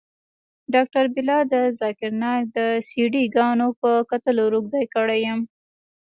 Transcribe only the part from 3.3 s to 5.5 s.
ګانو په کتلو روږدى کړى وم.